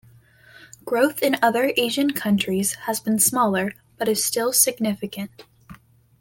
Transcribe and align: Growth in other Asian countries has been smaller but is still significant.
Growth 0.83 1.21
in 1.21 1.37
other 1.43 1.73
Asian 1.77 2.09
countries 2.09 2.73
has 2.73 2.99
been 2.99 3.19
smaller 3.19 3.73
but 3.99 4.09
is 4.09 4.25
still 4.25 4.51
significant. 4.51 5.43